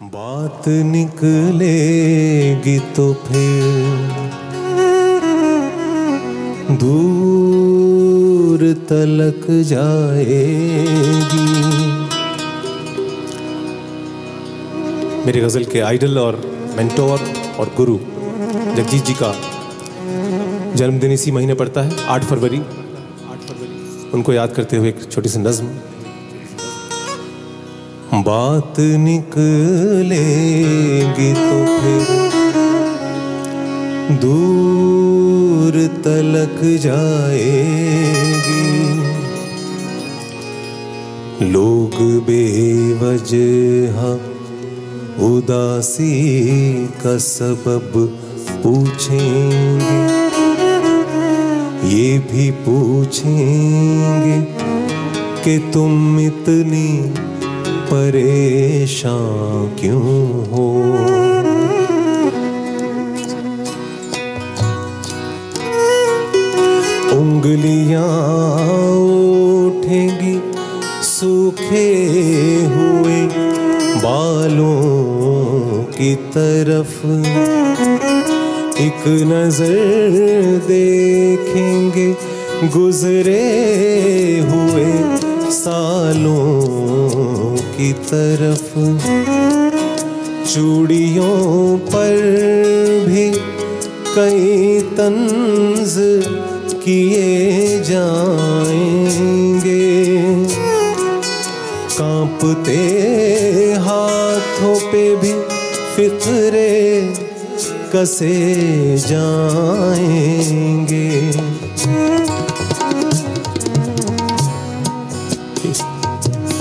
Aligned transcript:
بات 0.00 0.68
نکلے 0.68 1.70
گی 2.64 2.78
تو 2.94 3.12
پھر 3.12 3.96
دور 6.80 8.58
تلک 8.88 9.50
جائے 9.66 10.84
گی۔ 11.32 11.46
میرے 15.24 15.44
غزل 15.44 15.64
کے 15.64 15.82
آئیڈل 15.82 16.18
اور 16.18 16.34
مینٹور 16.76 17.18
اور 17.56 17.66
گرو 17.78 17.98
جگجیت 18.76 19.06
جی 19.06 19.14
کا 19.18 19.32
جنم 20.74 20.98
دن 20.98 21.10
اسی 21.10 21.30
مہینے 21.30 21.54
پڑتا 21.54 21.84
ہے، 21.84 21.90
آٹھ 22.06 22.24
فروری۔ 22.28 22.60
ان 24.12 24.22
کو 24.22 24.32
یاد 24.32 24.48
کرتے 24.48 24.76
ہوئے 24.76 24.90
ایک 24.90 25.10
چھوٹی 25.10 25.28
سی 25.28 25.40
نظم 25.40 25.66
بات 28.12 28.78
نکلے 28.98 30.24
گی 31.16 31.32
تو 31.34 31.64
پھر 31.72 32.04
دور 34.22 35.74
تلک 36.02 36.62
جائے 36.82 37.52
گی 38.46 38.92
لوگ 41.42 42.00
بے 42.26 42.44
وجہ 43.00 44.16
اداسی 45.22 46.86
کا 47.02 47.18
سبب 47.18 47.98
پوچھیں 48.62 49.80
گے 49.80 50.06
یہ 51.84 52.18
بھی 52.30 52.50
پوچھیں 52.64 54.24
گے 54.24 54.40
کہ 55.44 55.58
تم 55.72 56.18
اتنی 56.20 56.88
پریشان 57.88 59.74
کیوں 59.76 60.44
ہو؟ 60.50 60.66
انگلیاں 67.12 68.02
اٹھیں 68.98 70.08
گی، 70.22 70.38
سوکھے 71.02 71.92
ہوئے 72.66 73.28
بالوں 74.02 75.84
کی 75.92 76.14
طرف۔ 76.32 77.06
ایک 78.76 79.06
نظر 79.06 80.58
دیکھیں 80.68 81.90
گے 81.94 82.12
گزرے 82.76 84.40
ہوئے 84.50 84.92
سالوں 85.50 86.77
کی 87.78 87.92
طرف 88.08 88.62
چوڑیوں 90.48 91.76
پر 91.92 92.16
بھی 93.04 93.30
کئی 94.14 94.80
طنز 94.96 95.98
کیے 96.84 97.82
جائیں 97.86 99.60
گے۔ 99.64 100.34
کانپتے 101.96 102.82
ہاتھوں 103.86 104.74
پہ 104.92 105.14
بھی 105.20 105.32
فکرے 105.94 107.08
کسے 107.92 108.96
جائیں 109.08 110.86
گے۔ 110.88 111.30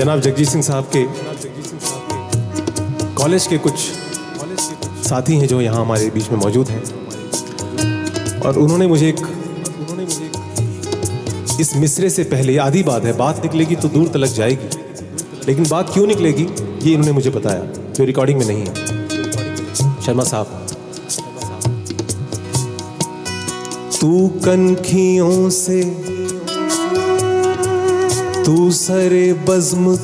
جناب 0.00 0.22
جگجیت 0.22 0.48
سنگھ 0.48 0.64
صاحب 0.64 0.92
کے 0.92 1.06
کالج 3.14 3.48
کے 3.48 3.58
کچھ 3.62 3.92
ساتھی 5.02 5.40
ہیں 5.40 5.46
جو 5.46 5.60
یہاں 5.60 5.80
ہمارے 5.80 6.10
بیچ 6.14 6.30
میں 6.30 6.40
موجود 6.40 6.70
ہیں۔ 6.70 6.80
اور 8.44 8.54
انہوں 8.54 8.78
نے 8.78 8.86
مجھے 8.86 9.06
ایک 9.06 9.20
اس 11.58 11.76
مصرے 11.76 12.08
سے 12.08 12.22
پہلے 12.22 12.58
آدھی 12.58 12.82
بات 12.82 13.04
ہے، 13.04 13.12
بات 13.12 13.44
نکلے 13.44 13.64
گی 13.70 13.74
تو 13.74 13.88
دور 13.88 14.06
تلک 14.06 14.30
جائے 14.34 14.50
گی۔ 14.50 14.66
لیکن 15.46 15.62
بات 15.68 15.94
کیوں 15.94 16.06
نکلے 16.06 16.28
گی، 16.28 16.46
یہ 16.82 16.94
انہوں 16.94 17.06
نے 17.06 17.12
مجھے 17.12 17.30
بتایا، 17.30 17.64
جو 17.94 18.06
ریکارڈنگ 18.06 18.38
میں 18.38 18.46
نہیں 18.46 18.64
ہے۔ 18.66 18.74
شرما 20.04 20.24
صاحب، 20.24 20.44
تو 24.00 24.28
کنکھیوں 24.44 25.50
سے 25.50 25.82
تو 28.50 28.70
سر 28.70 29.12
بزم 29.44 29.94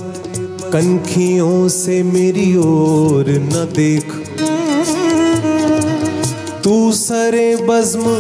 کنکھیوں 0.72 1.68
سے 1.68 2.02
میری 2.02 2.54
اور 2.54 3.24
نہ 3.24 3.64
دیکھ۔ 3.76 4.40
تو 6.62 6.92
سر 6.92 7.54
بزم 7.66 8.14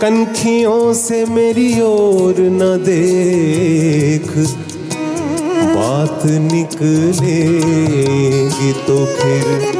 کنکھیوں 0.00 0.94
سے 0.94 1.24
میری 1.28 1.80
اور 1.80 2.40
نہ 2.40 2.84
دیکھ۔ 2.86 4.38
بات 5.74 6.26
نکلے 6.26 7.60
گی 8.60 8.72
تو 8.86 9.04
پھر 9.20 9.70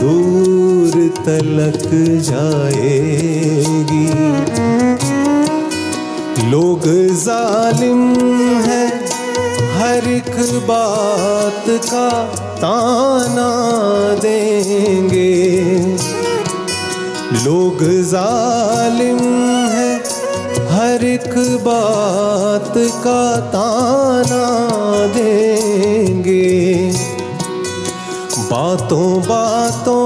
دور 0.00 1.24
تلک 1.24 1.92
جائے 2.22 3.62
گی۔ 3.92 4.06
لوگ 6.50 6.86
ظالم 7.14 8.00
ہے 8.66 8.86
ہر 9.78 10.06
ایک 10.06 10.30
بات 10.66 11.70
کا 11.90 12.08
تانا 12.60 13.50
دیں 14.22 15.10
گے۔ 15.10 15.60
لوگ 17.44 17.82
ظالم 18.02 19.20
ہے 19.72 19.92
ہر 20.72 21.00
ایک 21.00 21.34
بات 21.62 22.78
کا 23.02 23.22
تانا 23.52 24.44
دیں 25.14 26.24
گے۔ 26.24 26.90
باتوں 28.48 29.20
باتوں 29.26 29.99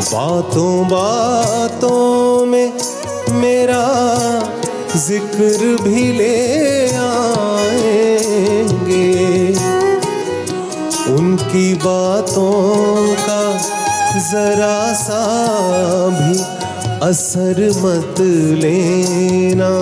باتوں 0.00 0.84
باتوں 0.90 2.46
میں 2.46 2.68
میرا 3.28 3.86
ذکر 4.96 5.62
بھی 5.82 6.12
لے 6.12 6.88
آئیں 6.98 8.86
گے۔ 8.86 9.52
ان 11.06 11.36
کی 11.52 11.74
باتوں 11.82 13.14
کا 13.26 13.56
ذرا 14.32 14.92
سا 14.96 16.08
بھی 16.18 16.42
اثر 17.00 17.68
مت 17.80 18.20
لینا۔ 18.64 19.72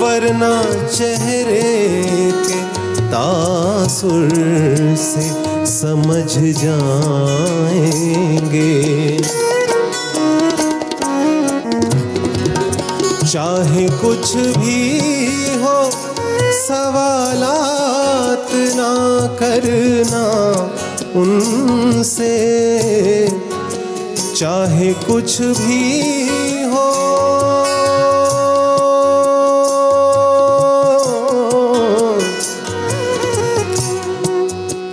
ورنہ 0.00 0.62
چہرے 0.90 2.02
کے 2.48 2.60
تاثر 3.10 4.28
سے 4.96 5.28
سمجھ 5.66 6.38
جائیں۔ 6.38 7.75
کرنا 19.38 20.52
ان 21.14 22.02
سے۔ 22.04 23.26
چاہے 24.36 24.92
کچھ 25.06 25.42
بھی 25.42 26.02
ہو۔ 26.64 26.92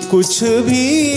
کچھ 0.10 0.44
بھی۔ 0.66 1.10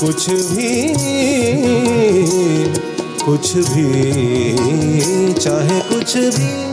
کچھ 0.00 0.30
بھی۔ 0.30 0.59
کچھ 3.26 3.56
بھی، 3.56 4.56
چاہے 5.40 5.80
کچھ 5.88 6.16
بھی، 6.16 6.72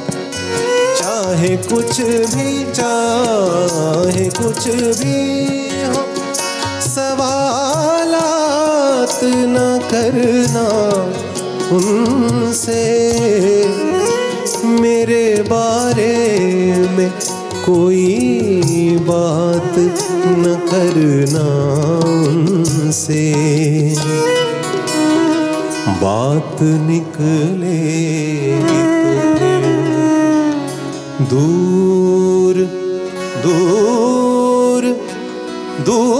چاہے 0.99 1.55
کچھ 1.69 2.01
بھی، 2.01 2.65
چاہے 2.73 4.29
کچھ 4.37 4.67
بھی 4.67 5.69
ہو۔ 5.87 6.03
سوالات 6.81 9.23
نہ 9.23 9.77
کرنا 9.89 10.89
ان 11.71 12.53
سے۔ 12.53 13.63
میرے 14.63 15.35
بارے 15.49 16.73
میں 16.91 17.09
کوئی 17.65 18.97
بات 19.05 19.79
نہ 20.15 20.55
کرنا 20.71 21.47
ان 22.05 22.91
سے۔ 22.91 23.33
بات 25.99 26.61
نکلے 26.61 27.77
دور 31.31 32.55
دور 33.43 34.83
دور 35.85 36.17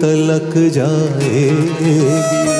تلک 0.00 0.52
جائے 0.74 1.50
گی۔ 1.80 2.57